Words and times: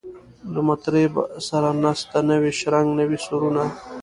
له 0.53 0.59
مطربه 0.69 1.21
سره 1.47 1.69
نسته 1.83 2.17
نوی 2.29 2.51
شرنګ 2.59 2.87
نوي 2.99 3.17
سورونه 3.25 3.63